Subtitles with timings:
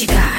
[0.00, 0.29] 무지가.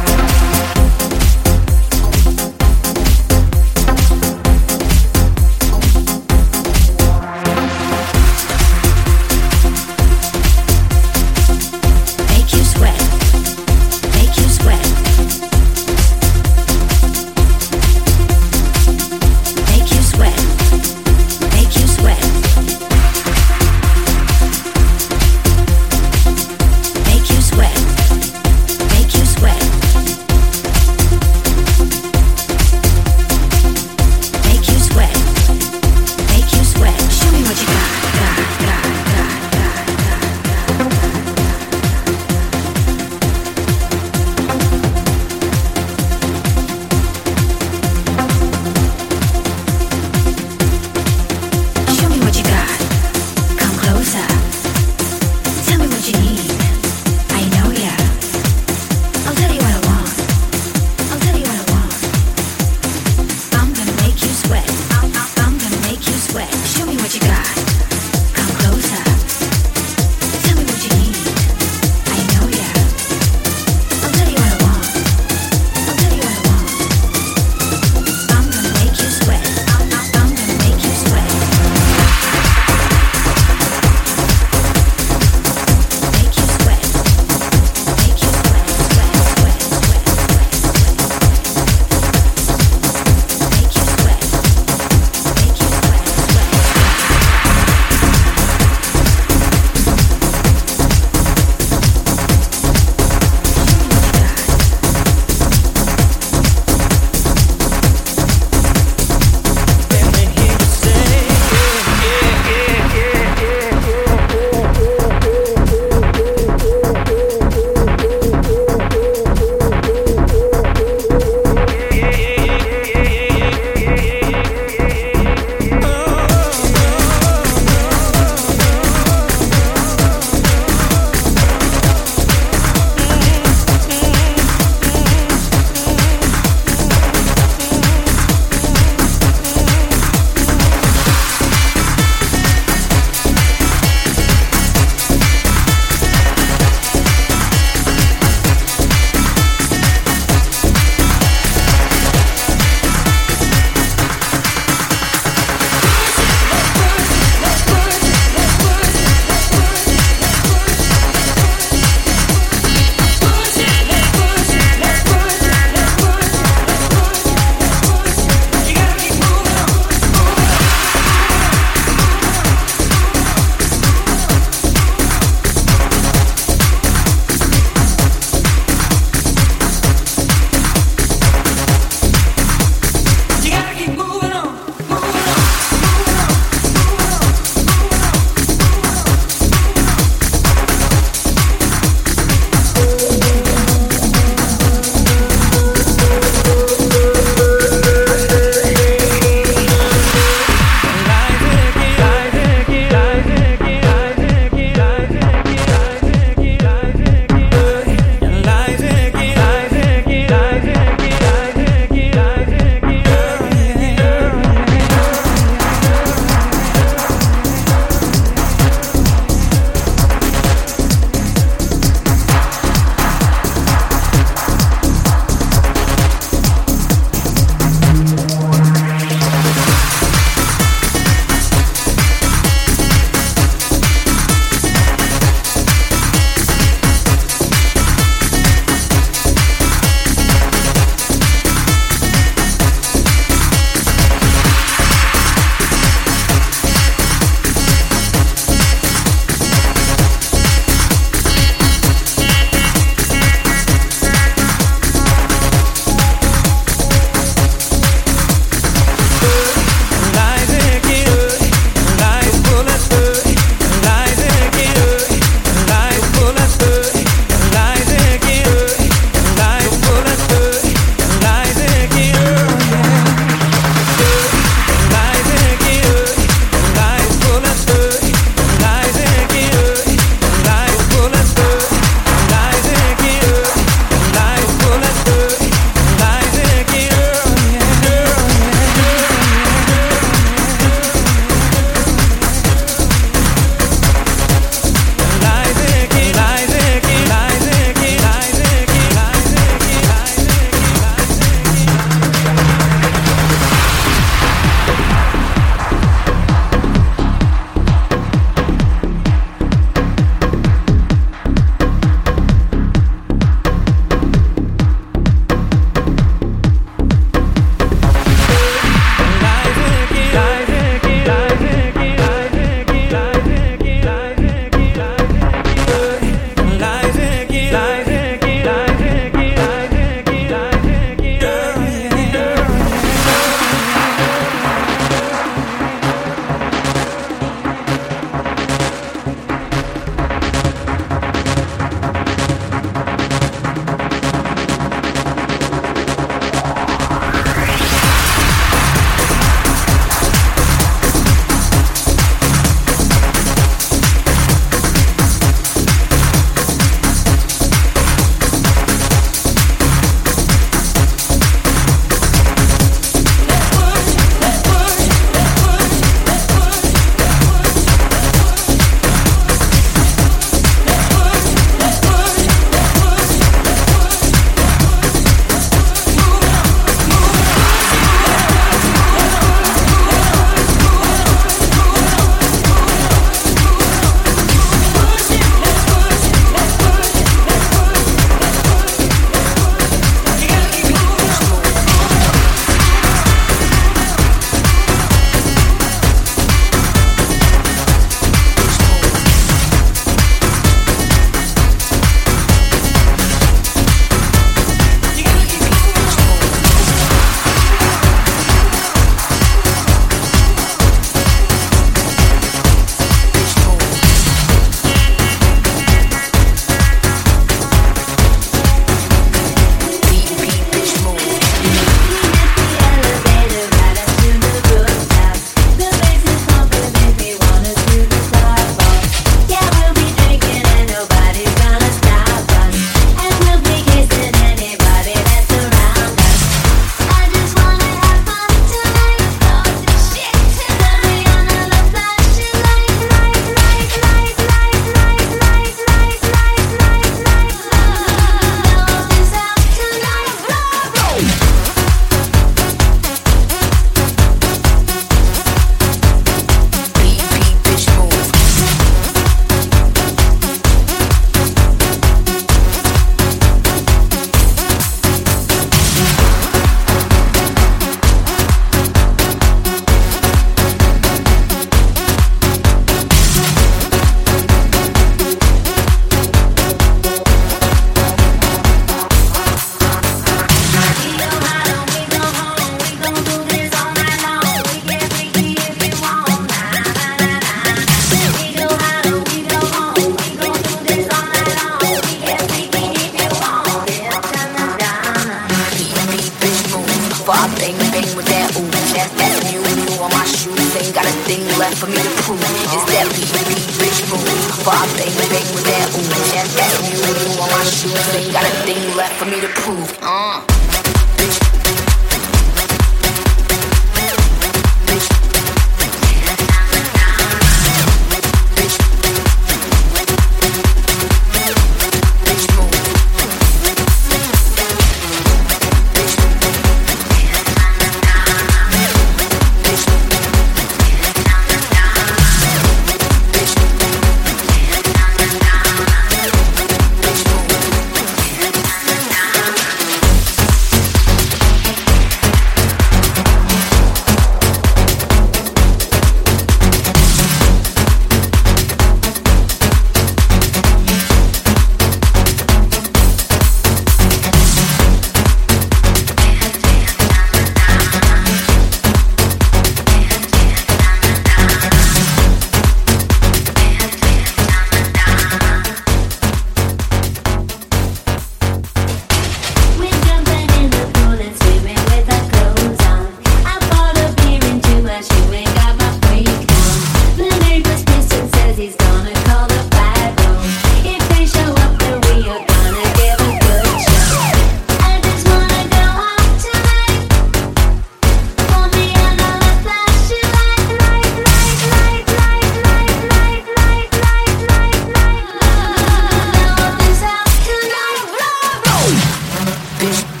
[599.61, 600.00] this